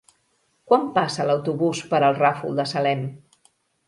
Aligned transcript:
Quan 0.69 0.85
passa 0.95 1.27
l'autobús 1.31 1.81
per 1.91 1.99
el 2.07 2.17
Ràfol 2.21 2.57
de 2.61 2.65
Salem? 2.73 3.05